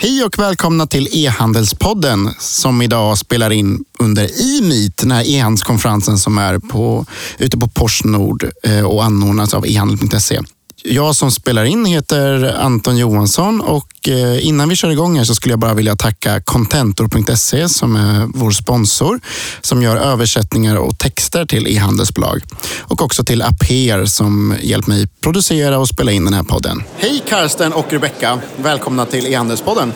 Hej 0.00 0.24
och 0.24 0.38
välkomna 0.38 0.86
till 0.86 1.08
e-handelspodden 1.12 2.34
som 2.38 2.82
idag 2.82 3.18
spelar 3.18 3.50
in 3.50 3.84
under 3.98 4.22
e-meet, 4.24 4.96
den 4.96 5.10
här 5.10 5.28
e-handelskonferensen 5.28 6.18
som 6.18 6.38
är 6.38 6.58
på, 6.58 7.06
ute 7.38 7.58
på 7.58 7.68
Porsnord 7.68 8.44
eh, 8.62 8.84
och 8.84 9.04
anordnas 9.04 9.54
av 9.54 9.66
e-handel.se. 9.66 10.40
Jag 10.86 11.14
som 11.14 11.30
spelar 11.30 11.64
in 11.64 11.84
heter 11.84 12.56
Anton 12.60 12.96
Johansson 12.96 13.60
och 13.60 14.08
eh, 14.08 14.46
innan 14.46 14.68
vi 14.68 14.76
kör 14.76 14.90
igång 14.90 15.16
här 15.16 15.24
så 15.24 15.34
skulle 15.34 15.52
jag 15.52 15.58
bara 15.58 15.74
vilja 15.74 15.96
tacka 15.96 16.40
Contentor.se 16.40 17.68
som 17.68 17.96
är 17.96 18.28
vår 18.34 18.50
sponsor 18.50 19.20
som 19.60 19.82
gör 19.82 19.96
översättningar 19.96 20.76
och 20.76 20.98
texter 20.98 21.46
till 21.46 21.66
e-handelsbolag. 21.66 22.42
Och 22.80 23.02
också 23.02 23.24
till 23.24 23.42
Aper 23.42 24.06
som 24.06 24.56
hjälpt 24.60 24.86
mig 24.86 25.06
producera 25.20 25.78
och 25.78 25.88
spela 25.88 26.12
in 26.12 26.24
den 26.24 26.34
här 26.34 26.42
podden. 26.42 26.82
Hej 26.96 27.22
Karsten 27.28 27.72
och 27.72 27.92
Rebecka, 27.92 28.38
välkomna 28.56 29.06
till 29.06 29.26
e-handelspodden. 29.26 29.92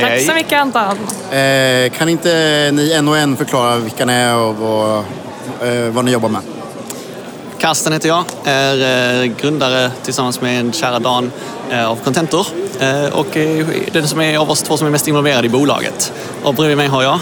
Tack 0.00 0.20
så 0.26 0.34
mycket 0.34 0.60
Anton. 0.60 0.96
Eh, 1.30 1.92
kan 1.98 2.08
inte 2.08 2.70
ni 2.72 2.92
en 2.92 3.08
och 3.08 3.18
en 3.18 3.36
förklara 3.36 3.76
vilka 3.76 4.04
ni 4.04 4.12
är 4.12 4.36
och 4.36 4.56
vad, 4.56 4.98
eh, 4.98 5.92
vad 5.92 6.04
ni 6.04 6.10
jobbar 6.10 6.28
med? 6.28 6.42
Karsten 7.62 7.92
heter 7.92 8.08
jag, 8.08 8.24
är 8.44 9.22
eh, 9.22 9.24
grundare 9.24 9.90
tillsammans 10.02 10.40
med 10.40 10.60
en 10.60 10.72
kära 10.72 10.98
Dan 10.98 11.32
eh, 11.70 11.90
av 11.90 11.96
Contentor 11.96 12.46
eh, 12.80 13.18
och 13.18 13.26
den 13.92 14.08
som 14.08 14.20
är 14.20 14.38
av 14.38 14.50
oss 14.50 14.62
två 14.62 14.76
som 14.76 14.86
är 14.86 14.90
mest 14.90 15.08
involverad 15.08 15.44
i 15.44 15.48
bolaget. 15.48 16.12
Och 16.42 16.54
bredvid 16.54 16.76
mig 16.76 16.88
har 16.88 17.02
jag 17.02 17.20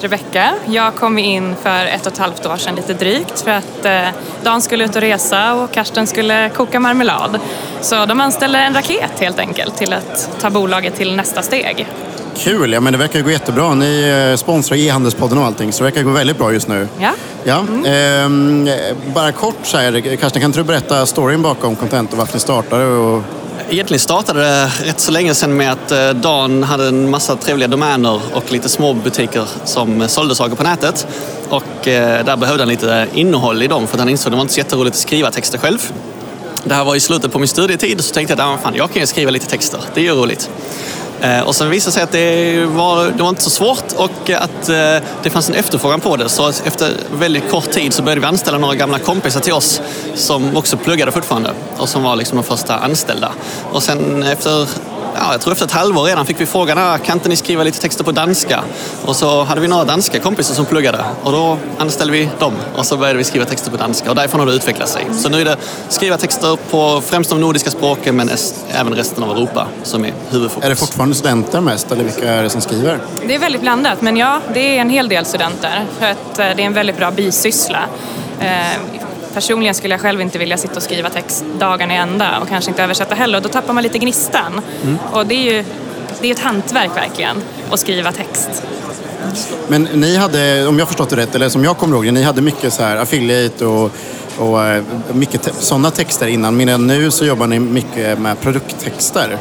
Rebecka. 0.00 0.54
Jag 0.66 0.94
kom 0.94 1.18
in 1.18 1.56
för 1.62 1.86
ett 1.86 2.06
och 2.06 2.12
ett 2.12 2.18
halvt 2.18 2.46
år 2.46 2.56
sedan 2.56 2.74
lite 2.74 2.94
drygt 2.94 3.40
för 3.40 3.50
att 3.50 4.12
Dan 4.42 4.62
skulle 4.62 4.84
ut 4.84 4.96
och 4.96 5.02
resa 5.02 5.54
och 5.54 5.72
Karsten 5.72 6.06
skulle 6.06 6.48
koka 6.48 6.80
marmelad. 6.80 7.40
Så 7.80 8.06
de 8.06 8.20
anställde 8.20 8.58
en 8.58 8.74
raket 8.74 9.20
helt 9.20 9.38
enkelt 9.38 9.76
till 9.76 9.92
att 9.92 10.30
ta 10.40 10.50
bolaget 10.50 10.94
till 10.94 11.16
nästa 11.16 11.42
steg. 11.42 11.86
Kul! 12.36 12.72
Ja, 12.72 12.80
men 12.80 12.92
det 12.92 12.98
verkar 12.98 13.20
gå 13.20 13.30
jättebra. 13.30 13.74
Ni 13.74 14.28
eh, 14.30 14.36
sponsrar 14.36 14.76
e-handelspodden 14.76 15.38
och 15.38 15.44
allting, 15.44 15.72
så 15.72 15.78
det 15.78 15.90
verkar 15.90 16.02
gå 16.02 16.10
väldigt 16.10 16.38
bra 16.38 16.52
just 16.52 16.68
nu. 16.68 16.88
Ja. 17.00 17.10
ja. 17.44 17.60
Mm. 17.60 17.84
Ehm, 17.86 18.68
bara 19.14 19.32
kort 19.32 19.58
så 19.62 19.76
här, 19.76 20.16
Karsten, 20.16 20.42
kan 20.42 20.50
du 20.50 20.64
berätta 20.64 21.06
storyn 21.06 21.42
bakom 21.42 21.76
Content 21.76 22.12
och 22.12 22.18
varför 22.18 22.34
ni 22.34 22.40
startade? 22.40 22.84
Och... 22.84 23.22
Egentligen 23.70 24.00
startade 24.00 24.40
det 24.40 24.70
rätt 24.84 25.00
så 25.00 25.12
länge 25.12 25.34
sedan 25.34 25.56
med 25.56 25.72
att 25.72 25.92
eh, 25.92 26.10
Dan 26.10 26.62
hade 26.62 26.88
en 26.88 27.10
massa 27.10 27.36
trevliga 27.36 27.68
domäner 27.68 28.20
och 28.32 28.52
lite 28.52 28.68
små 28.68 28.94
butiker 28.94 29.44
som 29.64 30.08
sålde 30.08 30.34
saker 30.34 30.56
på 30.56 30.62
nätet. 30.62 31.06
Och 31.48 31.88
eh, 31.88 32.24
där 32.24 32.36
behövde 32.36 32.62
han 32.62 32.68
lite 32.68 33.06
innehåll 33.14 33.62
i 33.62 33.66
dem 33.66 33.86
för 33.86 33.94
att 33.94 34.00
han 34.00 34.08
insåg 34.08 34.26
att 34.26 34.32
det 34.32 34.36
var 34.36 34.42
inte 34.42 34.54
så 34.54 34.60
jätteroligt 34.60 34.96
att 34.96 35.02
skriva 35.02 35.30
texter 35.30 35.58
själv. 35.58 35.92
Det 36.64 36.74
här 36.74 36.84
var 36.84 36.96
i 36.96 37.00
slutet 37.00 37.32
på 37.32 37.38
min 37.38 37.48
studietid 37.48 38.04
så 38.04 38.14
tänkte 38.14 38.32
jag 38.32 38.40
att 38.40 38.58
ah, 38.58 38.62
fan, 38.62 38.74
jag 38.74 38.92
kan 38.92 39.00
ju 39.00 39.06
skriva 39.06 39.30
lite 39.30 39.46
texter, 39.46 39.80
det 39.94 40.00
är 40.00 40.04
ju 40.04 40.14
roligt. 40.14 40.50
Eh, 41.22 41.40
och 41.40 41.54
sen 41.54 41.70
visade 41.70 41.90
det 41.90 41.94
sig 41.94 42.02
att 42.02 42.12
det 42.12 42.64
var, 42.66 43.04
det 43.04 43.22
var 43.22 43.28
inte 43.28 43.42
så 43.42 43.50
svårt 43.50 43.92
och 43.96 44.30
att 44.30 44.68
eh, 44.68 45.08
det 45.22 45.30
fanns 45.30 45.48
en 45.48 45.54
efterfrågan 45.54 46.00
på 46.00 46.16
det. 46.16 46.28
Så 46.28 46.48
efter 46.48 46.90
väldigt 47.12 47.50
kort 47.50 47.70
tid 47.70 47.92
så 47.92 48.02
började 48.02 48.20
vi 48.20 48.26
anställa 48.26 48.58
några 48.58 48.74
gamla 48.74 48.98
kompisar 48.98 49.40
till 49.40 49.52
oss 49.52 49.80
som 50.14 50.56
också 50.56 50.76
pluggade 50.76 51.12
fortfarande 51.12 51.50
och 51.76 51.88
som 51.88 52.02
var 52.02 52.16
liksom 52.16 52.36
de 52.36 52.44
första 52.44 52.78
anställda. 52.78 53.32
Och 53.72 53.82
sen 53.82 54.22
efter 54.22 54.68
ja, 55.14 55.32
jag 55.32 55.40
tror 55.40 55.52
efter 55.52 55.66
ett 55.66 55.72
halvår 55.72 56.02
redan 56.04 56.26
fick 56.26 56.40
vi 56.40 56.46
frågan, 56.46 56.78
ah, 56.78 56.98
kan 56.98 57.16
inte 57.16 57.28
ni 57.28 57.36
skriva 57.36 57.62
lite 57.62 57.80
texter 57.80 58.04
på 58.04 58.12
danska? 58.12 58.64
Och 59.04 59.16
så 59.16 59.42
hade 59.42 59.60
vi 59.60 59.68
några 59.68 59.84
danska 59.84 60.18
kompisar 60.18 60.54
som 60.54 60.66
pluggade 60.66 61.04
och 61.22 61.32
då 61.32 61.58
anställde 61.78 62.12
vi 62.12 62.28
dem 62.38 62.52
och 62.76 62.86
så 62.86 62.96
började 62.96 63.18
vi 63.18 63.24
skriva 63.24 63.44
texter 63.44 63.70
på 63.70 63.76
danska 63.76 64.10
och 64.10 64.16
därifrån 64.16 64.40
har 64.40 64.46
det 64.46 64.52
utvecklat 64.52 64.88
sig. 64.88 65.06
Så 65.12 65.28
nu 65.28 65.40
är 65.40 65.44
det 65.44 65.56
skriva 65.88 66.18
texter 66.18 66.58
på 66.70 67.02
främst 67.06 67.30
de 67.30 67.40
nordiska 67.40 67.70
språken 67.70 68.16
men 68.16 68.30
även 68.72 68.94
resten 68.94 69.22
av 69.22 69.30
Europa 69.30 69.66
som 69.82 70.04
är 70.04 70.12
huvudfokus. 70.30 70.64
Är 70.64 70.70
det 70.70 70.76
fortfarande 70.76 71.14
studenter 71.14 71.60
mest 71.60 71.92
eller 71.92 72.04
vilka 72.04 72.32
är 72.32 72.42
det 72.42 72.50
som 72.50 72.60
skriver? 72.60 72.98
Det 73.26 73.34
är 73.34 73.38
väldigt 73.38 73.62
blandat 73.62 74.00
men 74.00 74.16
ja, 74.16 74.40
det 74.54 74.76
är 74.76 74.80
en 74.80 74.90
hel 74.90 75.08
del 75.08 75.24
studenter 75.24 75.84
för 75.98 76.06
att 76.06 76.38
eh, 76.38 76.46
det 76.56 76.62
är 76.62 76.66
en 76.66 76.74
väldigt 76.74 76.96
bra 76.96 77.10
bisyssla. 77.10 77.78
Personligen 79.34 79.74
skulle 79.74 79.94
jag 79.94 80.00
själv 80.00 80.20
inte 80.20 80.38
vilja 80.38 80.56
sitta 80.56 80.74
och 80.74 80.82
skriva 80.82 81.10
text 81.10 81.44
dagarna 81.58 81.94
i 81.94 81.96
ända 81.96 82.38
och 82.38 82.48
kanske 82.48 82.70
inte 82.70 82.82
översätta 82.82 83.14
heller. 83.14 83.38
Och 83.38 83.42
då 83.42 83.48
tappar 83.48 83.72
man 83.72 83.82
lite 83.82 83.98
gnistan. 83.98 84.60
Mm. 84.82 84.98
Och 85.12 85.26
det 85.26 85.34
är 85.34 85.52
ju 85.52 85.64
det 86.20 86.28
är 86.28 86.32
ett 86.32 86.40
hantverk 86.40 86.96
verkligen, 86.96 87.36
att 87.70 87.80
skriva 87.80 88.12
text. 88.12 88.62
Men 89.68 89.82
ni 89.82 90.16
hade, 90.16 90.66
om 90.66 90.78
jag 90.78 90.88
förstått 90.88 91.10
det 91.10 91.16
rätt, 91.16 91.34
eller 91.34 91.48
som 91.48 91.64
jag 91.64 91.78
kommer 91.78 91.96
ihåg 91.96 92.04
det, 92.04 92.10
ni 92.10 92.22
hade 92.22 92.42
mycket 92.42 92.72
så 92.72 92.82
här 92.82 92.96
affiliate 92.96 93.66
och, 93.66 93.90
och 94.38 94.64
eh, 94.64 94.82
mycket 95.12 95.54
sådana 95.54 95.90
texter 95.90 96.26
innan. 96.26 96.56
Men 96.56 96.86
nu 96.86 97.10
så 97.10 97.24
jobbar 97.24 97.46
ni 97.46 97.58
mycket 97.58 98.18
med 98.18 98.40
produkttexter. 98.40 99.38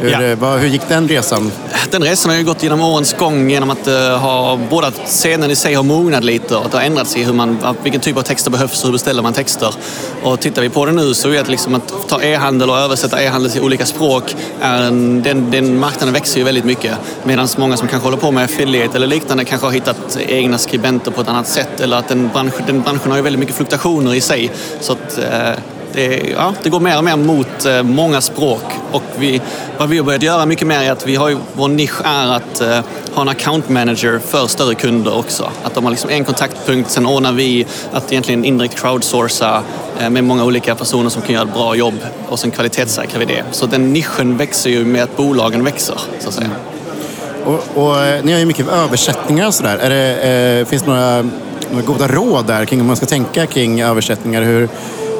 Hur, 0.00 0.10
ja. 0.10 0.22
Eh, 0.22 0.38
vad, 0.38 0.58
hur 0.58 0.68
gick 0.68 0.88
den 0.88 1.08
resan? 1.08 1.52
Den 1.90 2.02
resan 2.02 2.30
har 2.30 2.38
ju 2.38 2.44
gått 2.44 2.62
genom 2.62 2.80
årens 2.80 3.12
gång 3.12 3.50
genom 3.50 3.70
att 3.70 3.88
uh, 3.88 3.94
ha, 3.94 4.58
både 4.70 4.86
att 4.86 5.00
scenen 5.06 5.50
i 5.50 5.56
sig 5.56 5.74
har 5.74 5.82
mognat 5.82 6.24
lite 6.24 6.56
och 6.56 6.64
att 6.64 6.72
det 6.72 6.78
har 6.78 6.84
ändrats 6.84 7.16
i 7.16 7.24
hur 7.24 7.32
man, 7.32 7.58
vilken 7.82 8.00
typ 8.00 8.16
av 8.16 8.22
texter 8.22 8.50
behövs 8.50 8.80
och 8.80 8.86
hur 8.86 8.92
beställer 8.92 9.22
man 9.22 9.32
texter. 9.32 9.74
Och 10.22 10.40
tittar 10.40 10.62
vi 10.62 10.68
på 10.68 10.86
det 10.86 10.92
nu 10.92 11.14
så 11.14 11.28
är 11.28 11.44
det 11.44 11.50
liksom 11.50 11.74
att 11.74 12.08
ta 12.08 12.22
e-handel 12.22 12.70
och 12.70 12.78
översätta 12.78 13.22
e-handel 13.22 13.50
till 13.50 13.62
olika 13.62 13.86
språk, 13.86 14.36
är 14.60 14.82
en, 14.82 15.22
den, 15.22 15.50
den 15.50 15.78
marknaden 15.78 16.14
växer 16.14 16.38
ju 16.38 16.44
väldigt 16.44 16.64
mycket. 16.64 16.94
Medan 17.24 17.48
många 17.56 17.76
som 17.76 17.88
kanske 17.88 18.06
håller 18.06 18.18
på 18.18 18.30
med 18.30 18.44
affiliate 18.44 18.96
eller 18.96 19.06
liknande 19.06 19.44
kanske 19.44 19.66
har 19.66 19.72
hittat 19.72 20.18
egna 20.28 20.58
skribenter 20.58 21.10
på 21.10 21.20
ett 21.20 21.28
annat 21.28 21.48
sätt 21.48 21.80
eller 21.80 21.96
att 21.96 22.08
den, 22.08 22.30
bransch, 22.32 22.54
den 22.66 22.82
branschen 22.82 23.10
har 23.10 23.16
ju 23.16 23.22
väldigt 23.22 23.40
mycket 23.40 23.56
fluktuationer 23.56 24.14
i 24.14 24.20
sig. 24.20 24.52
Så 24.80 24.92
att, 24.92 25.18
uh, 25.18 25.75
det, 25.96 26.34
ja, 26.36 26.54
det 26.62 26.70
går 26.70 26.80
mer 26.80 26.98
och 26.98 27.04
mer 27.04 27.16
mot 27.16 27.64
eh, 27.66 27.82
många 27.82 28.20
språk. 28.20 28.62
Och 28.92 29.02
vi, 29.18 29.40
vad 29.78 29.88
vi 29.88 29.98
har 29.98 30.04
börjat 30.04 30.22
göra 30.22 30.46
mycket 30.46 30.66
mer 30.66 30.80
är 30.80 30.92
att 30.92 31.06
vi 31.06 31.16
har 31.16 31.28
ju, 31.28 31.36
vår 31.52 31.68
nisch 31.68 32.00
är 32.04 32.26
att 32.28 32.60
eh, 32.60 32.80
ha 33.14 33.22
en 33.22 33.28
account 33.28 33.68
manager 33.68 34.18
för 34.18 34.46
större 34.46 34.74
kunder 34.74 35.18
också. 35.18 35.50
Att 35.62 35.74
de 35.74 35.84
har 35.84 35.90
liksom 35.90 36.10
en 36.10 36.24
kontaktpunkt, 36.24 36.90
sen 36.90 37.06
ordnar 37.06 37.32
vi 37.32 37.66
att 37.92 38.12
egentligen 38.12 38.44
indirekt 38.44 38.80
crowdsourca 38.80 39.62
eh, 40.00 40.10
med 40.10 40.24
många 40.24 40.44
olika 40.44 40.74
personer 40.74 41.10
som 41.10 41.22
kan 41.22 41.34
göra 41.34 41.44
ett 41.44 41.54
bra 41.54 41.74
jobb 41.74 41.98
och 42.28 42.38
sen 42.38 42.50
kvalitetssäkrar 42.50 43.18
vi 43.18 43.24
det. 43.24 43.44
Så 43.50 43.66
den 43.66 43.92
nischen 43.92 44.36
växer 44.36 44.70
ju 44.70 44.84
med 44.84 45.02
att 45.02 45.16
bolagen 45.16 45.64
växer, 45.64 46.00
så 46.18 46.28
att 46.28 46.34
säga. 46.34 46.46
Mm. 46.46 47.54
Och, 47.54 47.84
och 47.86 48.04
eh, 48.04 48.24
ni 48.24 48.32
har 48.32 48.38
ju 48.38 48.46
mycket 48.46 48.68
översättningar 48.68 49.46
och 49.46 49.54
sådär. 49.54 49.78
Är 49.78 49.90
det, 49.90 50.60
eh, 50.60 50.66
finns 50.66 50.82
det 50.82 50.88
några, 50.88 51.22
några 51.70 51.86
goda 51.86 52.08
råd 52.08 52.46
där 52.46 52.64
kring 52.64 52.80
hur 52.80 52.86
man 52.86 52.96
ska 52.96 53.06
tänka 53.06 53.46
kring 53.46 53.80
översättningar? 53.80 54.42
Hur, 54.42 54.68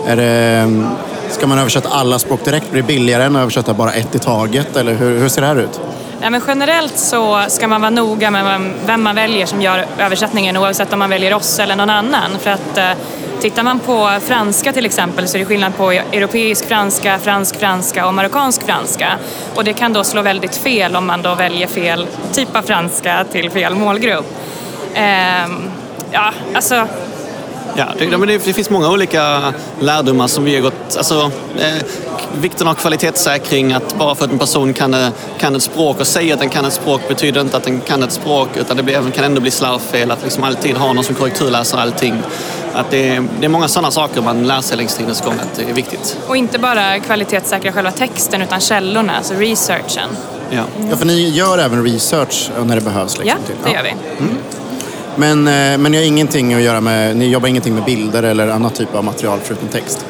är 0.07 0.17
det, 0.17 0.73
ska 1.31 1.47
man 1.47 1.59
översätta 1.59 1.89
alla 1.89 2.19
språk 2.19 2.45
direkt? 2.45 2.71
Blir 2.71 2.83
det 2.83 2.89
billigare 2.89 3.25
än 3.25 3.37
att 3.37 3.43
översätta 3.43 3.75
bara 3.75 3.93
ett 3.93 4.15
i 4.15 4.19
taget? 4.19 4.77
Eller 4.77 4.95
hur, 4.95 5.19
hur 5.19 5.29
ser 5.29 5.41
det 5.41 5.47
här 5.47 5.57
ut? 5.57 5.81
Ja, 6.23 6.31
men 6.31 6.41
generellt 6.47 6.99
så 6.99 7.45
ska 7.49 7.69
man 7.69 7.81
vara 7.81 7.91
noga 7.91 8.31
med 8.31 8.71
vem 8.87 9.03
man 9.03 9.15
väljer 9.15 9.47
som 9.47 9.63
gör 9.63 9.87
översättningen 9.99 10.57
oavsett 10.57 10.93
om 10.93 10.99
man 10.99 11.11
väljer 11.11 11.35
oss 11.35 11.59
eller 11.59 11.77
någon 11.77 11.91
annan. 11.91 12.31
För 12.41 12.51
att 12.51 12.79
eh, 12.79 12.91
Tittar 13.41 13.63
man 13.63 13.79
på 13.79 14.19
franska 14.23 14.73
till 14.73 14.87
exempel 14.87 15.29
så 15.29 15.37
är 15.37 15.39
det 15.39 15.45
skillnad 15.45 15.77
på 15.77 15.91
europeisk 15.91 16.69
franska, 16.69 17.19
fransk 17.19 17.57
franska 17.57 18.07
och 18.07 18.15
marockansk 18.15 18.63
franska. 18.63 19.19
Och 19.55 19.65
det 19.65 19.73
kan 19.73 19.93
då 19.93 20.05
slå 20.05 20.23
väldigt 20.23 20.57
fel 20.57 20.97
om 20.97 21.07
man 21.07 21.23
då 21.23 21.35
väljer 21.35 21.67
fel 21.67 22.07
typ 22.33 22.57
av 22.57 22.63
franska 22.63 23.25
till 23.33 23.51
fel 23.51 23.75
målgrupp. 23.75 24.27
Ehm, 24.95 25.71
ja, 26.13 26.33
alltså 26.55 26.87
Ja, 27.75 27.87
det, 27.99 28.07
det, 28.07 28.27
det, 28.27 28.53
finns 28.53 28.71
många 28.71 28.91
olika 28.91 29.53
lärdomar 29.81 30.27
som 30.27 30.45
vi 30.45 30.55
har 30.55 30.63
gått... 30.63 30.97
Alltså, 30.97 31.31
eh, 31.59 31.83
vikten 32.41 32.69
av 32.69 32.75
kvalitetssäkring, 32.75 33.73
att 33.73 33.99
bara 33.99 34.15
för 34.15 34.25
att 34.25 34.33
en 34.33 34.39
person 34.39 34.75
kan, 34.75 34.95
eh, 34.95 35.09
kan 35.39 35.57
ett 35.57 35.63
språk 35.63 36.01
och 36.01 36.07
säger 36.07 36.35
att 36.35 36.41
den 36.41 36.49
kan 36.49 36.65
ett 36.65 36.73
språk 36.73 37.09
betyder 37.09 37.41
inte 37.41 37.57
att 37.57 37.65
den 37.65 37.81
kan 37.81 38.03
ett 38.03 38.13
språk 38.13 38.49
utan 38.57 38.77
det 38.77 38.83
blir, 38.83 39.11
kan 39.11 39.25
ändå 39.25 39.41
bli 39.41 39.51
slarvfel, 39.51 40.11
att 40.11 40.23
liksom 40.23 40.45
alltid 40.45 40.77
ha 40.77 40.93
någon 40.93 41.05
som 41.05 41.15
korrekturläser 41.15 41.79
allting. 41.79 42.23
Att 42.73 42.91
det, 42.91 43.23
det 43.41 43.45
är 43.45 43.49
många 43.49 43.69
sådana 43.69 43.91
saker 43.91 44.23
man 44.23 44.47
lär 44.47 44.61
sig 44.61 44.77
längs 44.77 44.97
tidens 44.97 45.21
gång 45.21 45.35
att 45.35 45.57
det 45.57 45.71
är 45.71 45.75
viktigt. 45.75 46.19
Och 46.27 46.37
inte 46.37 46.59
bara 46.59 47.01
kvalitetssäkra 47.01 47.73
själva 47.73 47.91
texten 47.91 48.43
utan 48.43 48.61
källorna, 48.61 49.17
alltså 49.17 49.35
researchen. 49.35 50.09
Ja. 50.51 50.63
ja, 50.91 50.97
för 50.97 51.07
ni 51.07 51.29
gör 51.29 51.59
även 51.59 51.85
research 51.85 52.51
när 52.67 52.75
det 52.75 52.81
behövs? 52.81 53.19
Liksom, 53.19 53.41
ja, 53.49 53.55
det 53.65 53.73
gör 53.73 53.83
vi. 53.83 53.91
Mm. 53.91 54.39
Men, 55.17 55.49
eh, 55.49 55.79
men 55.79 55.93
ni 55.93 55.97
har 55.97 56.05
ingenting 56.05 56.55
att 56.55 56.63
göra 56.63 56.81
med, 56.81 57.17
ni 57.17 57.29
jobbar 57.29 57.49
ingenting 57.49 57.75
med 57.75 57.85
bilder 57.85 58.23
eller 58.23 58.49
annat 58.49 58.75
typ 58.75 58.95
av 58.95 59.05
material 59.05 59.39
förutom 59.45 59.69
text? 59.69 60.07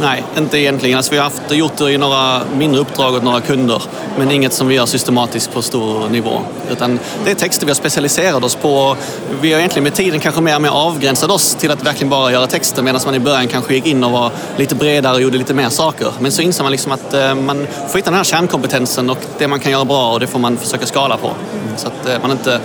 Nej, 0.00 0.24
inte 0.38 0.58
egentligen. 0.58 0.96
Alltså, 0.96 1.12
vi 1.12 1.16
har 1.16 1.24
haft, 1.24 1.50
gjort 1.50 1.76
det 1.76 1.92
i 1.92 1.98
några 1.98 2.42
mindre 2.56 2.80
uppdrag 2.80 3.14
åt 3.14 3.22
några 3.22 3.40
kunder, 3.40 3.82
men 4.18 4.30
inget 4.30 4.52
som 4.52 4.68
vi 4.68 4.74
gör 4.74 4.86
systematiskt 4.86 5.52
på 5.52 5.62
stor 5.62 6.08
nivå. 6.08 6.40
Utan 6.70 6.98
det 7.24 7.30
är 7.30 7.34
texter 7.34 7.66
vi 7.66 7.70
har 7.70 7.74
specialiserat 7.74 8.44
oss 8.44 8.54
på. 8.54 8.96
Vi 9.40 9.52
har 9.52 9.58
egentligen 9.58 9.84
med 9.84 9.94
tiden 9.94 10.20
kanske 10.20 10.40
mer 10.40 10.56
och 10.56 10.62
mer 10.62 10.68
avgränsat 10.68 11.30
oss 11.30 11.54
till 11.54 11.70
att 11.70 11.86
verkligen 11.86 12.10
bara 12.10 12.32
göra 12.32 12.46
texter, 12.46 12.82
medan 12.82 13.00
man 13.04 13.14
i 13.14 13.20
början 13.20 13.48
kanske 13.48 13.74
gick 13.74 13.86
in 13.86 14.04
och 14.04 14.10
var 14.10 14.30
lite 14.56 14.74
bredare 14.74 15.14
och 15.14 15.22
gjorde 15.22 15.38
lite 15.38 15.54
mer 15.54 15.68
saker. 15.68 16.08
Men 16.20 16.32
så 16.32 16.42
inser 16.42 16.62
man 16.62 16.72
liksom 16.72 16.92
att 16.92 17.14
eh, 17.14 17.34
man 17.34 17.66
får 17.88 17.98
hitta 17.98 18.10
den 18.10 18.16
här 18.16 18.24
kärnkompetensen 18.24 19.10
och 19.10 19.18
det 19.38 19.48
man 19.48 19.60
kan 19.60 19.72
göra 19.72 19.84
bra 19.84 20.12
och 20.12 20.20
det 20.20 20.26
får 20.26 20.38
man 20.38 20.56
försöka 20.56 20.86
skala 20.86 21.16
på. 21.16 21.30
Så 21.76 21.86
att 21.86 22.08
eh, 22.08 22.14
man 22.22 22.30
inte 22.30 22.60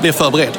blir 0.00 0.12
för 0.12 0.30
bred. 0.30 0.58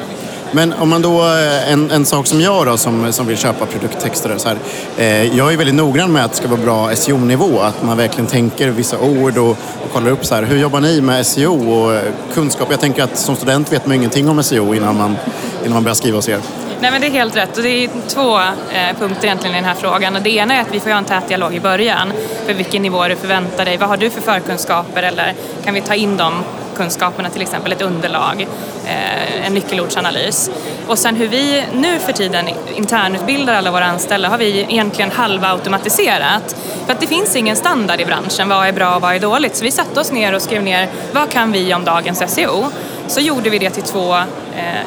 Men 0.52 0.72
om 0.72 0.88
man 0.88 1.02
då, 1.02 1.22
eh, 1.22 1.72
en, 1.72 1.90
en 1.90 2.06
sak 2.06 2.26
som 2.26 2.40
jag 2.40 2.66
då, 2.66 2.76
som, 2.76 3.12
som 3.12 3.26
vill 3.26 3.36
köpa 3.36 3.66
produkttexter, 3.66 4.34
och 4.34 4.40
så 4.40 4.48
här, 4.48 4.58
eh, 4.98 5.36
jag 5.36 5.52
är 5.52 5.56
väldigt 5.56 5.74
noggrann 5.74 6.12
med 6.12 6.24
att 6.24 6.30
det 6.30 6.36
ska 6.36 6.48
vara 6.48 6.60
bra 6.60 6.96
SEO-nivå. 6.96 7.60
Att 7.60 7.82
man 7.82 7.96
verkligen 7.96 8.26
tänker 8.26 8.68
vissa 8.68 8.98
ord 8.98 9.38
och, 9.38 9.50
och 9.50 9.92
kollar 9.92 10.10
upp 10.10 10.26
så 10.26 10.34
här, 10.34 10.42
hur 10.42 10.58
jobbar 10.58 10.80
ni 10.80 11.00
med 11.00 11.26
SEO 11.26 11.72
och 11.72 11.94
eh, 11.94 12.02
kunskap? 12.34 12.68
Jag 12.70 12.80
tänker 12.80 13.02
att 13.02 13.18
som 13.18 13.36
student 13.36 13.72
vet 13.72 13.86
man 13.86 13.96
ingenting 13.96 14.28
om 14.28 14.42
SEO 14.42 14.74
innan 14.74 14.96
man, 14.96 15.16
innan 15.62 15.74
man 15.74 15.82
börjar 15.82 15.94
skriva 15.94 16.16
hos 16.16 16.28
er. 16.28 16.40
Nej 16.80 16.90
men 16.90 17.00
det 17.00 17.06
är 17.06 17.10
helt 17.10 17.36
rätt 17.36 17.56
och 17.56 17.62
det 17.62 17.84
är 17.84 17.90
två 18.08 18.38
eh, 18.38 18.98
punkter 18.98 19.24
egentligen 19.24 19.56
i 19.56 19.58
den 19.58 19.68
här 19.68 19.74
frågan. 19.74 20.16
Och 20.16 20.22
det 20.22 20.30
ena 20.30 20.54
är 20.54 20.60
att 20.60 20.74
vi 20.74 20.80
får 20.80 20.90
ha 20.90 20.98
en 20.98 21.04
tät 21.04 21.28
dialog 21.28 21.54
i 21.54 21.60
början 21.60 22.12
för 22.46 22.54
vilken 22.54 22.82
nivå 22.82 23.08
du 23.08 23.16
förväntar 23.16 23.64
dig. 23.64 23.76
Vad 23.76 23.88
har 23.88 23.96
du 23.96 24.10
för 24.10 24.20
förkunskaper 24.20 25.02
eller 25.02 25.34
kan 25.64 25.74
vi 25.74 25.80
ta 25.80 25.94
in 25.94 26.16
dem 26.16 26.32
kunskaperna, 26.76 27.30
till 27.30 27.42
exempel 27.42 27.72
ett 27.72 27.82
underlag, 27.82 28.46
eh, 28.86 29.46
en 29.46 29.54
nyckelordsanalys. 29.54 30.50
Och 30.86 30.98
sen 30.98 31.16
hur 31.16 31.28
vi 31.28 31.64
nu 31.74 31.98
för 31.98 32.12
tiden 32.12 32.48
internutbildar 32.74 33.54
alla 33.54 33.70
våra 33.70 33.84
anställda 33.84 34.28
har 34.28 34.38
vi 34.38 34.60
egentligen 34.60 35.10
halvautomatiserat. 35.10 36.56
För 36.86 36.92
att 36.92 37.00
det 37.00 37.06
finns 37.06 37.36
ingen 37.36 37.56
standard 37.56 38.00
i 38.00 38.04
branschen, 38.04 38.48
vad 38.48 38.66
är 38.66 38.72
bra 38.72 38.94
och 38.94 39.02
vad 39.02 39.14
är 39.14 39.20
dåligt. 39.20 39.56
Så 39.56 39.64
vi 39.64 39.70
satte 39.70 40.00
oss 40.00 40.12
ner 40.12 40.34
och 40.34 40.42
skrev 40.42 40.62
ner, 40.62 40.88
vad 41.12 41.30
kan 41.30 41.52
vi 41.52 41.74
om 41.74 41.84
dagens 41.84 42.34
SEO? 42.34 42.64
Så 43.06 43.20
gjorde 43.20 43.50
vi 43.50 43.58
det 43.58 43.70
till 43.70 43.82
två 43.82 44.16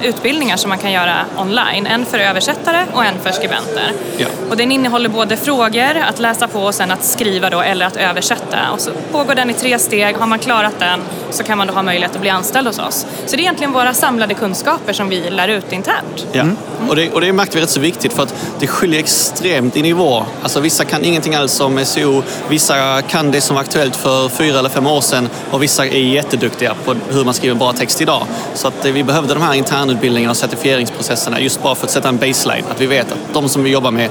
utbildningar 0.03 0.57
som 0.57 0.69
man 0.69 0.77
kan 0.77 0.91
göra 0.91 1.25
online. 1.37 1.87
En 1.87 2.05
för 2.05 2.19
översättare 2.19 2.85
och 2.93 3.05
en 3.05 3.19
för 3.19 3.31
skribenter. 3.31 3.91
Ja. 4.17 4.27
Och 4.49 4.57
den 4.57 4.71
innehåller 4.71 5.09
både 5.09 5.37
frågor 5.37 5.97
att 6.09 6.19
läsa 6.19 6.47
på 6.47 6.59
och 6.59 6.75
sen 6.75 6.91
att 6.91 7.03
skriva 7.03 7.49
då, 7.49 7.61
eller 7.61 7.85
att 7.85 7.97
översätta. 7.97 8.71
Och 8.73 8.79
så 8.79 8.91
pågår 9.11 9.35
den 9.35 9.49
i 9.49 9.53
tre 9.53 9.79
steg. 9.79 10.17
Har 10.17 10.27
man 10.27 10.39
klarat 10.39 10.79
den 10.79 10.99
så 11.31 11.43
kan 11.43 11.57
man 11.57 11.67
då 11.67 11.73
ha 11.73 11.83
möjlighet 11.83 12.15
att 12.15 12.21
bli 12.21 12.29
anställd 12.29 12.67
hos 12.67 12.79
oss. 12.79 13.05
Så 13.25 13.35
det 13.35 13.37
är 13.37 13.39
egentligen 13.39 13.73
våra 13.73 13.93
samlade 13.93 14.33
kunskaper 14.33 14.93
som 14.93 15.09
vi 15.09 15.29
lär 15.29 15.47
ut 15.47 15.73
internt. 15.73 16.27
Ja. 16.31 16.45
Och, 16.89 16.95
det, 16.95 17.11
och 17.11 17.21
det 17.21 17.33
märkte 17.33 17.57
vi 17.57 17.63
rätt 17.63 17.69
så 17.69 17.79
viktigt 17.79 18.13
för 18.13 18.23
att 18.23 18.35
det 18.59 18.67
skiljer 18.67 18.99
extremt 18.99 19.77
i 19.77 19.81
nivå. 19.81 20.25
Alltså 20.43 20.59
vissa 20.59 20.85
kan 20.85 21.03
ingenting 21.05 21.35
alls 21.35 21.59
om 21.59 21.85
SEO, 21.85 22.23
vissa 22.49 23.01
kan 23.01 23.31
det 23.31 23.41
som 23.41 23.55
var 23.55 23.61
aktuellt 23.61 23.95
för 23.95 24.29
fyra 24.29 24.59
eller 24.59 24.69
fem 24.69 24.87
år 24.87 25.01
sedan 25.01 25.29
och 25.51 25.63
vissa 25.63 25.85
är 25.85 25.99
jätteduktiga 25.99 26.75
på 26.85 26.95
hur 27.09 27.25
man 27.25 27.33
skriver 27.33 27.55
bra 27.55 27.73
text 27.73 28.01
idag. 28.01 28.25
Så 28.53 28.67
att 28.67 28.85
eh, 28.85 28.91
vi 28.91 29.03
behövde 29.03 29.33
de 29.33 29.43
här 29.43 29.53
internutbildningarna 29.59 30.31
och 30.31 30.37
certifieringsprocesserna 30.37 31.39
just 31.39 31.63
bara 31.63 31.75
för 31.75 31.85
att 31.85 31.91
sätta 31.91 32.09
en 32.09 32.17
baseline. 32.17 32.63
Att 32.71 32.81
vi 32.81 32.85
vet 32.85 33.11
att 33.11 33.33
de 33.33 33.49
som 33.49 33.63
vi 33.63 33.69
jobbar 33.69 33.91
med 33.91 34.09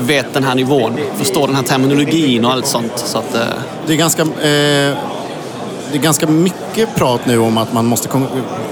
vet 0.00 0.34
den 0.34 0.44
här 0.44 0.54
nivån, 0.54 0.98
förstår 1.16 1.46
den 1.46 1.56
här 1.56 1.62
terminologin 1.62 2.44
och 2.44 2.52
allt 2.52 2.66
sånt. 2.66 2.92
Så 2.96 3.18
att, 3.18 3.34
eh, 3.34 3.40
Det 3.86 3.92
är 3.92 3.96
ganska, 3.96 4.22
eh, 4.22 4.96
det 5.90 5.98
är 5.98 5.98
ganska 5.98 6.26
mycket 6.26 6.94
prat 6.94 7.20
nu 7.26 7.38
om 7.38 7.58
att 7.58 7.72
man 7.72 7.86
måste 7.86 8.08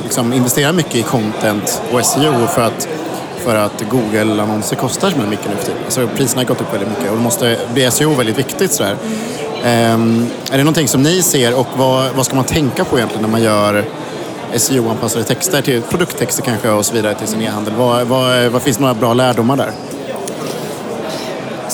liksom 0.03 0.33
investera 0.33 0.73
mycket 0.73 0.95
i 0.95 1.03
content 1.03 1.83
och 1.93 2.07
SEO 2.07 2.47
för 2.47 2.63
att, 2.63 2.89
för 3.45 3.57
att 3.57 3.85
Google-annonser 3.91 4.77
kostar 4.77 5.11
så 5.11 5.17
mycket 5.19 5.47
nu 5.51 5.57
för 5.57 5.65
tiden. 5.65 5.81
Alltså, 5.85 6.09
priserna 6.17 6.41
har 6.43 6.47
gått 6.47 6.61
upp 6.61 6.73
väldigt 6.73 6.89
mycket 6.89 7.11
och 7.11 7.17
då 7.17 7.23
måste 7.23 7.59
bli 7.75 7.91
SEO 7.91 8.15
väldigt 8.15 8.39
viktigt. 8.39 8.73
Sådär. 8.73 8.97
Um, 9.63 9.71
ehm, 9.71 10.27
är 10.51 10.59
det 10.59 10.65
någonting 10.65 10.89
som 10.89 11.03
ni 11.03 11.23
ser 11.23 11.59
och 11.59 11.67
vad, 11.77 12.05
vad 12.17 12.27
ska 12.27 12.37
man 12.37 12.45
tänka 12.45 12.85
på 12.85 12.97
egentligen 12.97 13.23
när 13.23 13.31
man 13.31 13.43
gör 13.43 13.85
SEO-anpassade 14.57 15.25
texter, 15.25 15.63
till 15.63 15.83
produkttexter 15.83 16.43
kanske 16.43 16.71
och 16.71 16.87
så 16.87 16.95
vidare 16.95 17.15
till 17.15 17.29
sin 17.29 17.43
e-handel? 17.43 17.75
Vad, 17.75 18.07
vad, 18.07 18.47
vad 18.47 18.63
finns 18.63 18.77
det 18.77 18.83
några 18.83 18.95
bra 18.95 19.15
lärdomar 19.15 19.57
där? 19.57 19.73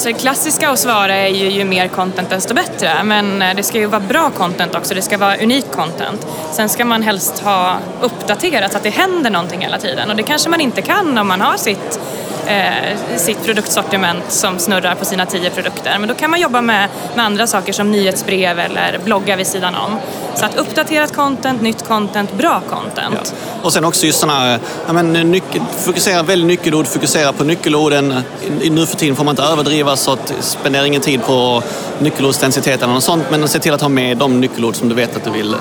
Så 0.00 0.08
det 0.08 0.14
klassiska 0.14 0.70
att 0.70 0.78
svara 0.78 1.16
är 1.16 1.28
ju, 1.28 1.50
ju 1.50 1.64
mer 1.64 1.88
content 1.88 2.30
desto 2.30 2.54
bättre. 2.54 3.02
Men 3.04 3.42
eh, 3.42 3.56
det 3.56 3.62
ska 3.62 3.78
ju 3.78 3.86
vara 3.86 4.00
bra 4.00 4.30
content 4.30 4.74
också, 4.74 4.94
det 4.94 5.02
ska 5.02 5.18
vara 5.18 5.36
unik 5.36 5.70
content. 5.70 6.26
Sen 6.52 6.68
ska 6.68 6.84
man 6.84 7.02
helst 7.02 7.38
ha 7.38 7.78
uppdaterat 8.00 8.72
så 8.72 8.76
att 8.76 8.82
det 8.82 8.90
händer 8.90 9.30
någonting 9.30 9.60
hela 9.60 9.78
tiden. 9.78 10.10
Och 10.10 10.16
det 10.16 10.22
kanske 10.22 10.50
man 10.50 10.60
inte 10.60 10.82
kan 10.82 11.18
om 11.18 11.28
man 11.28 11.40
har 11.40 11.56
sitt, 11.56 12.00
eh, 12.46 13.16
sitt 13.16 13.44
produktsortiment 13.44 14.24
som 14.28 14.58
snurrar 14.58 14.94
på 14.94 15.04
sina 15.04 15.26
tio 15.26 15.50
produkter. 15.50 15.96
Men 15.98 16.08
då 16.08 16.14
kan 16.14 16.30
man 16.30 16.40
jobba 16.40 16.60
med, 16.60 16.88
med 17.16 17.24
andra 17.24 17.46
saker 17.46 17.72
som 17.72 17.90
nyhetsbrev 17.90 18.58
eller 18.58 18.98
blogga 19.04 19.36
vid 19.36 19.46
sidan 19.46 19.74
om. 19.74 19.96
Så 20.34 20.44
att 20.44 20.56
uppdaterat 20.56 21.14
content, 21.16 21.62
nytt 21.62 21.88
content, 21.88 22.32
bra 22.32 22.60
content. 22.70 23.34
Och 23.62 23.72
sen 23.72 23.84
också 23.84 24.06
just 24.06 24.20
sådana 24.20 24.38
här, 24.38 24.58
ja, 24.86 24.92
men, 24.92 25.34
eh, 25.34 25.42
fokusera, 25.78 26.22
välj 26.22 26.44
nyckelord, 26.44 26.86
fokusera 26.86 27.32
på 27.32 27.44
nyckelorden. 27.44 28.22
I- 28.60 28.70
Nu 28.70 28.86
för 28.86 28.96
tiden 28.96 29.16
får 29.16 29.24
man 29.24 29.32
inte 29.32 29.42
överdriva 29.42 29.96
så 29.96 30.12
att 30.12 30.32
spendera 30.40 30.86
ingen 30.86 31.00
tid 31.00 31.24
på 31.24 31.62
nyckelordsdensitet 31.98 32.82
eller 32.82 32.92
något 32.94 33.04
sånt. 33.04 33.24
Men 33.30 33.48
se 33.48 33.58
till 33.58 33.72
att 33.72 33.80
ha 33.80 33.88
med 33.88 34.16
de 34.16 34.40
nyckelord 34.40 34.76
som 34.76 34.88
du 34.88 34.94
vet 34.94 35.16
att 35.16 35.24
du 35.24 35.30
vill, 35.30 35.56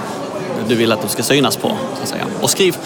du 0.67 0.75
vill 0.75 0.91
att 0.91 1.01
de 1.01 1.09
ska 1.09 1.23
synas 1.23 1.57
på. 1.57 1.67
Så 1.67 2.03
att 2.03 2.09
säga. 2.09 2.23
Och 2.41 2.49
skriv 2.49 2.77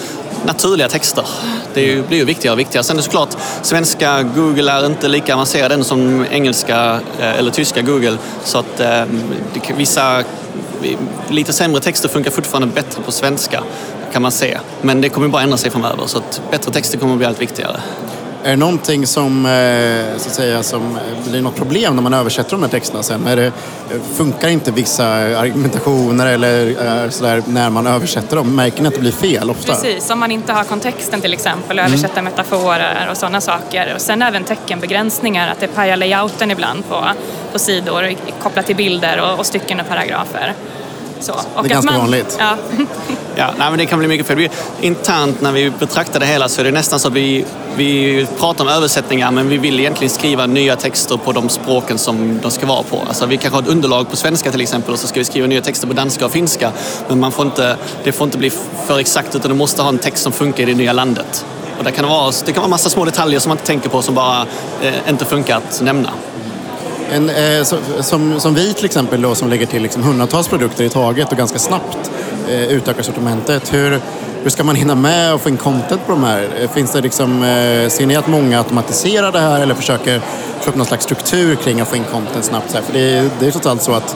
naturliga 0.45 0.89
texter. 0.89 1.25
Det 1.73 1.81
ju, 1.81 2.03
blir 2.03 2.17
ju 2.17 2.25
viktigare 2.25 2.53
och 2.53 2.59
viktigare. 2.59 2.83
Sen 2.83 2.95
är 2.95 2.97
det 2.97 3.03
såklart, 3.03 3.37
svenska 3.61 4.23
Google 4.23 4.71
är 4.71 4.85
inte 4.85 5.07
lika 5.07 5.33
avancerad 5.33 5.71
än 5.71 5.83
som 5.83 6.25
engelska 6.31 6.99
eh, 7.19 7.39
eller 7.39 7.51
tyska 7.51 7.81
Google. 7.81 8.17
Så 8.43 8.57
att 8.57 8.79
eh, 8.79 9.03
vissa 9.77 10.23
lite 11.29 11.53
sämre 11.53 11.81
texter 11.81 12.09
funkar 12.09 12.31
fortfarande 12.31 12.67
bättre 12.67 13.01
på 13.01 13.11
svenska 13.11 13.63
kan 14.13 14.21
man 14.21 14.31
se. 14.31 14.57
Men 14.81 15.01
det 15.01 15.09
kommer 15.09 15.27
bara 15.27 15.41
ändra 15.41 15.57
sig 15.57 15.71
framöver 15.71 16.03
så 16.05 16.17
att 16.17 16.41
bättre 16.51 16.71
texter 16.71 16.97
kommer 16.97 17.13
att 17.13 17.17
bli 17.17 17.27
allt 17.27 17.41
viktigare. 17.41 17.79
Är 18.43 18.49
det 18.49 18.55
någonting 18.55 19.07
som, 19.07 19.45
eh, 19.45 20.17
så 20.17 20.29
att 20.29 20.35
säga, 20.35 20.63
som 20.63 20.99
blir 21.27 21.41
något 21.41 21.55
problem 21.55 21.95
när 21.95 22.01
man 22.01 22.13
översätter 22.13 22.51
de 22.51 22.61
här 22.61 22.69
texterna 22.69 23.03
sen? 23.03 23.27
Är 23.27 23.35
det, 23.35 23.51
funkar 24.15 24.49
inte 24.49 24.71
vissa 24.71 25.07
argumentationer 25.39 26.27
eller 26.27 26.67
eh, 27.03 27.09
sådär 27.09 27.43
när 27.47 27.69
man 27.69 27.87
översätter 27.87 28.35
dem? 28.35 28.55
Märker 28.55 28.81
ni 28.81 28.87
att 28.87 28.93
det 28.93 28.99
blir 28.99 29.11
fel 29.11 29.49
ofta? 29.49 29.73
Precis, 29.73 30.09
om 30.09 30.19
man 30.19 30.31
inte 30.31 30.53
har 30.53 30.63
kontexten 30.63 31.21
till 31.21 31.33
exempel 31.33 31.79
och 31.79 31.85
översätta 31.85 32.21
metaforer 32.21 33.07
och 33.11 33.17
sådana 33.17 33.41
saker. 33.41 33.93
Och 33.95 34.01
sen 34.01 34.21
även 34.21 34.43
teckenbegränsningar, 34.43 35.51
att 35.51 35.59
det 35.59 35.67
pajar 35.67 35.97
layouten 35.97 36.51
ibland 36.51 36.89
på, 36.89 37.05
på 37.51 37.59
sidor 37.59 38.13
kopplat 38.41 38.65
till 38.65 38.75
bilder 38.75 39.21
och, 39.21 39.39
och 39.39 39.45
stycken 39.45 39.79
och 39.79 39.87
paragrafer. 39.87 40.53
Så. 41.19 41.31
Och 41.33 41.63
Det 41.63 41.69
är 41.69 41.69
ganska 41.69 41.97
vanligt. 41.97 42.37
Ja, 42.39 42.55
Ja, 43.35 43.53
nej, 43.57 43.69
men 43.69 43.77
det 43.77 43.85
kan 43.85 43.99
bli 43.99 44.07
mycket 44.07 44.27
fel. 44.27 44.49
Internt 44.81 45.41
när 45.41 45.51
vi 45.51 45.69
betraktar 45.69 46.19
det 46.19 46.25
hela 46.25 46.49
så 46.49 46.61
är 46.61 46.65
det 46.65 46.71
nästan 46.71 46.99
så 46.99 47.07
att 47.07 47.13
vi, 47.13 47.45
vi 47.75 48.27
pratar 48.39 48.63
om 48.63 48.69
översättningar 48.69 49.31
men 49.31 49.49
vi 49.49 49.57
vill 49.57 49.79
egentligen 49.79 50.09
skriva 50.09 50.45
nya 50.45 50.75
texter 50.75 51.17
på 51.17 51.31
de 51.31 51.49
språken 51.49 51.97
som 51.97 52.39
de 52.41 52.51
ska 52.51 52.65
vara 52.65 52.83
på. 52.83 52.99
Alltså, 53.07 53.25
vi 53.25 53.37
kanske 53.37 53.57
har 53.57 53.61
ett 53.61 53.69
underlag 53.69 54.09
på 54.09 54.15
svenska 54.15 54.51
till 54.51 54.61
exempel 54.61 54.93
och 54.93 54.99
så 54.99 55.07
ska 55.07 55.19
vi 55.19 55.25
skriva 55.25 55.47
nya 55.47 55.61
texter 55.61 55.87
på 55.87 55.93
danska 55.93 56.25
och 56.25 56.31
finska. 56.31 56.71
Men 57.07 57.19
man 57.19 57.31
får 57.31 57.45
inte, 57.45 57.77
det 58.03 58.11
får 58.11 58.25
inte 58.25 58.37
bli 58.37 58.51
för 58.87 58.99
exakt 58.99 59.35
utan 59.35 59.51
du 59.51 59.57
måste 59.57 59.81
ha 59.81 59.89
en 59.89 59.99
text 59.99 60.23
som 60.23 60.31
funkar 60.31 60.63
i 60.63 60.65
det 60.65 60.75
nya 60.75 60.93
landet. 60.93 61.45
Och 61.77 61.83
det 61.83 61.91
kan 61.91 62.09
vara, 62.09 62.31
det 62.45 62.51
kan 62.51 62.61
vara 62.61 62.69
massa 62.69 62.89
små 62.89 63.05
detaljer 63.05 63.39
som 63.39 63.49
man 63.49 63.57
inte 63.57 63.67
tänker 63.67 63.89
på 63.89 64.01
som 64.01 64.15
bara 64.15 64.45
eh, 64.81 65.09
inte 65.09 65.25
funkar 65.25 65.57
att 65.57 65.81
nämna. 65.81 66.09
En, 67.13 67.29
eh, 67.29 67.63
så, 67.63 67.77
som, 68.01 68.39
som 68.39 68.53
vi 68.55 68.73
till 68.73 68.85
exempel 68.85 69.21
då, 69.21 69.35
som 69.35 69.49
lägger 69.49 69.65
till 69.65 69.81
liksom 69.83 70.03
hundratals 70.03 70.47
produkter 70.47 70.83
i 70.83 70.89
taget 70.89 71.31
och 71.31 71.37
ganska 71.37 71.59
snabbt 71.59 72.11
eh, 72.49 72.63
utökar 72.63 73.03
sortimentet. 73.03 73.73
Hur, 73.73 73.99
hur 74.43 74.49
ska 74.49 74.63
man 74.63 74.75
hinna 74.75 74.95
med 74.95 75.33
och 75.33 75.41
få 75.41 75.49
in 75.49 75.57
content 75.57 76.01
på 76.05 76.11
de 76.11 76.23
här? 76.23 76.67
Finns 76.73 76.91
det 76.91 77.01
liksom, 77.01 77.43
eh, 77.43 77.89
ser 77.89 78.05
ni 78.05 78.15
att 78.15 78.27
många 78.27 78.57
automatiserar 78.57 79.31
det 79.31 79.39
här 79.39 79.59
eller 79.61 79.75
försöker 79.75 80.21
få 80.61 80.69
upp 80.69 80.75
någon 80.75 80.85
slags 80.85 81.03
struktur 81.03 81.55
kring 81.55 81.81
att 81.81 81.87
få 81.87 81.95
in 81.95 82.03
content 82.11 82.45
snabbt? 82.45 82.71
Så 82.71 82.77
här? 82.77 82.83
För 82.83 82.93
det, 82.93 82.99
är- 83.17 83.29
det 83.39 83.47
är 83.47 83.51
trots 83.51 83.67
allt 83.67 83.81
så 83.81 83.93
att 83.93 84.15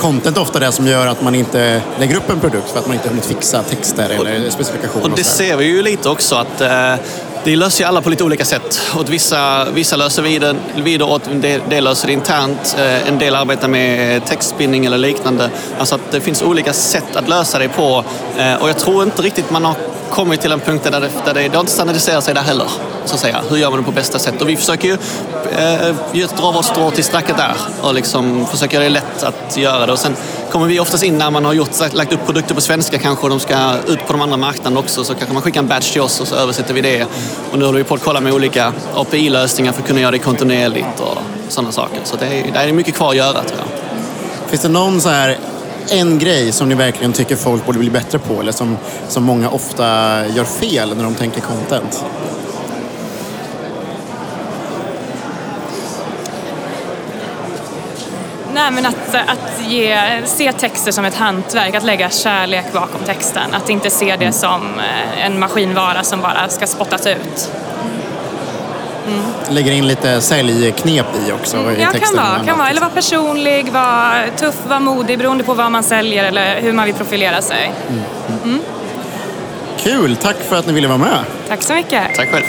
content 0.00 0.36
är 0.36 0.40
ofta 0.40 0.58
det 0.58 0.72
som 0.72 0.86
gör 0.86 1.06
att 1.06 1.22
man 1.22 1.34
inte 1.34 1.82
lägger 1.98 2.16
upp 2.16 2.30
en 2.30 2.40
produkt 2.40 2.70
för 2.70 2.78
att 2.78 2.86
man 2.86 2.96
inte 2.96 3.08
hunnit 3.08 3.24
fixa 3.24 3.62
texter 3.62 4.08
eller 4.10 4.50
specifikationer. 4.50 5.04
Och 5.04 5.10
det 5.10 5.16
här. 5.16 5.24
ser 5.30 5.56
vi 5.56 5.64
ju 5.64 5.82
lite 5.82 6.08
också 6.08 6.34
att 6.34 6.60
eh, 6.60 6.94
det 7.44 7.56
löser 7.56 7.84
ju 7.84 7.88
alla 7.88 8.02
på 8.02 8.10
lite 8.10 8.24
olika 8.24 8.44
sätt. 8.44 8.80
Åt 8.98 9.08
vissa, 9.08 9.70
vissa 9.70 9.96
löser 9.96 10.22
vi 10.22 10.38
det 10.38 10.56
vidare, 10.76 11.08
åt 11.10 11.26
en 11.26 11.40
del, 11.40 11.60
del 11.68 11.84
löser 11.84 12.06
det 12.06 12.12
internt. 12.12 12.76
Eh, 12.78 13.08
en 13.08 13.18
del 13.18 13.34
arbetar 13.34 13.68
med 13.68 14.26
textbindning 14.26 14.86
eller 14.86 14.98
liknande. 14.98 15.50
Alltså 15.78 15.94
att 15.94 16.10
det 16.10 16.20
finns 16.20 16.42
olika 16.42 16.72
sätt 16.72 17.16
att 17.16 17.28
lösa 17.28 17.58
det 17.58 17.68
på. 17.68 18.04
Eh, 18.38 18.54
och 18.54 18.68
jag 18.68 18.78
tror 18.78 19.02
inte 19.02 19.22
riktigt 19.22 19.50
man 19.50 19.64
har 19.64 19.74
kommit 20.10 20.40
till 20.40 20.52
en 20.52 20.60
punkt 20.60 20.84
där 20.84 21.00
det, 21.00 21.10
där 21.24 21.34
det, 21.34 21.48
det 21.48 21.54
har 21.54 21.60
inte 21.60 21.72
standardiserat 21.72 22.24
sig 22.24 22.34
där 22.34 22.42
heller. 22.42 22.66
Så 23.04 23.14
att 23.14 23.20
säga. 23.20 23.42
Hur 23.50 23.56
gör 23.56 23.70
man 23.70 23.78
det 23.78 23.84
på 23.84 23.92
bästa 23.92 24.18
sätt? 24.18 24.42
Och 24.42 24.48
vi 24.48 24.56
försöker 24.56 24.88
ju 24.88 24.96
Eh, 25.58 25.94
just 26.12 26.36
dra 26.36 26.52
vårt 26.52 26.64
strå 26.64 26.90
till 26.90 27.04
stacket 27.04 27.36
där 27.36 27.54
och 27.82 27.94
liksom 27.94 28.46
försöka 28.46 28.76
göra 28.76 28.84
det 28.84 28.90
lätt 28.90 29.22
att 29.22 29.56
göra 29.56 29.86
det. 29.86 29.92
Och 29.92 29.98
sen 29.98 30.16
kommer 30.50 30.66
vi 30.66 30.80
oftast 30.80 31.04
in 31.04 31.18
när 31.18 31.30
man 31.30 31.44
har 31.44 31.52
gjort, 31.52 31.92
lagt 31.92 32.12
upp 32.12 32.26
produkter 32.26 32.54
på 32.54 32.60
svenska 32.60 32.98
kanske 32.98 33.22
och 33.24 33.30
de 33.30 33.40
ska 33.40 33.74
ut 33.88 34.06
på 34.06 34.12
de 34.12 34.20
andra 34.22 34.36
marknaderna 34.36 34.80
också 34.80 35.04
så 35.04 35.14
kanske 35.14 35.32
man 35.34 35.42
skickar 35.42 35.60
en 35.60 35.68
batch 35.68 35.92
till 35.92 36.00
oss 36.00 36.20
och 36.20 36.28
så 36.28 36.34
översätter 36.34 36.74
vi 36.74 36.80
det. 36.80 37.06
Och 37.52 37.58
nu 37.58 37.64
håller 37.64 37.78
vi 37.78 37.84
på 37.84 37.94
att 37.94 38.02
kolla 38.02 38.20
med 38.20 38.32
olika 38.32 38.72
API-lösningar 38.94 39.72
för 39.72 39.80
att 39.82 39.88
kunna 39.88 40.00
göra 40.00 40.10
det 40.10 40.18
kontinuerligt 40.18 41.00
och 41.00 41.18
sådana 41.48 41.72
saker. 41.72 42.00
Så 42.04 42.16
det 42.16 42.26
är, 42.26 42.52
det 42.52 42.58
är 42.58 42.72
mycket 42.72 42.94
kvar 42.94 43.10
att 43.10 43.16
göra 43.16 43.42
tror 43.42 43.58
jag. 43.58 43.68
Finns 44.48 44.62
det 44.62 44.68
någon 44.68 45.00
så 45.00 45.08
här 45.08 45.38
en 45.88 46.18
grej 46.18 46.52
som 46.52 46.68
ni 46.68 46.74
verkligen 46.74 47.12
tycker 47.12 47.36
folk 47.36 47.66
borde 47.66 47.78
bli 47.78 47.90
bättre 47.90 48.18
på 48.18 48.40
eller 48.40 48.52
som, 48.52 48.76
som 49.08 49.24
många 49.24 49.50
ofta 49.50 49.84
gör 50.28 50.44
fel 50.44 50.96
när 50.96 51.04
de 51.04 51.14
tänker 51.14 51.40
content? 51.40 52.04
Nej, 58.62 58.70
men 58.70 58.86
att, 58.86 59.14
att 59.14 59.66
ge, 59.68 59.98
se 60.24 60.52
texter 60.52 60.92
som 60.92 61.04
ett 61.04 61.14
hantverk, 61.16 61.74
att 61.74 61.82
lägga 61.84 62.10
kärlek 62.10 62.64
bakom 62.72 63.00
texten. 63.06 63.54
Att 63.54 63.68
inte 63.68 63.90
se 63.90 64.16
det 64.16 64.32
som 64.32 64.78
eh, 64.78 65.26
en 65.26 65.38
maskinvara 65.38 66.02
som 66.02 66.20
bara 66.20 66.48
ska 66.48 66.66
spottas 66.66 67.06
ut. 67.06 67.50
Lägger 69.48 69.72
in 69.72 69.86
lite 69.86 70.20
säljknep 70.20 71.06
i 71.28 71.32
också 71.32 71.56
i 71.56 71.60
Mm, 71.60 71.80
Ja, 71.80 71.90
texten. 71.92 72.16
kan 72.16 72.26
vara. 72.26 72.44
Kan 72.46 72.58
vara. 72.58 72.70
Eller 72.70 72.80
vara 72.80 72.90
personlig, 72.90 73.72
vara 73.72 74.12
tuff, 74.36 74.56
vara 74.68 74.80
modig 74.80 75.18
beroende 75.18 75.44
på 75.44 75.54
vad 75.54 75.72
man 75.72 75.82
säljer 75.82 76.24
eller 76.24 76.60
hur 76.60 76.72
man 76.72 76.84
vill 76.86 76.94
profilera 76.94 77.42
sig. 77.42 77.72
Kul, 79.78 80.16
tack 80.16 80.36
för 80.48 80.56
att 80.56 80.66
ni 80.66 80.72
ville 80.72 80.88
vara 80.88 80.98
med. 80.98 81.18
Tack 81.48 81.62
så 81.62 81.74
mycket. 81.74 82.14
Tack 82.16 82.30
själv. 82.30 82.44